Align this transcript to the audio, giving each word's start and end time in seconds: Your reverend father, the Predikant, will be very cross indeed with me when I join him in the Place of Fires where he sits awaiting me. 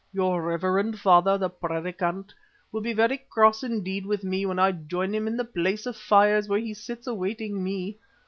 Your 0.11 0.41
reverend 0.41 0.99
father, 0.99 1.37
the 1.37 1.47
Predikant, 1.47 2.33
will 2.71 2.81
be 2.81 2.91
very 2.91 3.17
cross 3.29 3.61
indeed 3.61 4.03
with 4.03 4.23
me 4.23 4.47
when 4.47 4.57
I 4.57 4.71
join 4.71 5.13
him 5.13 5.27
in 5.27 5.37
the 5.37 5.45
Place 5.45 5.85
of 5.85 5.95
Fires 5.95 6.49
where 6.49 6.57
he 6.57 6.73
sits 6.73 7.05
awaiting 7.05 7.63
me. 7.63 7.99